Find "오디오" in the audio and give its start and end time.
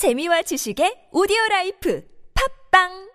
1.12-1.36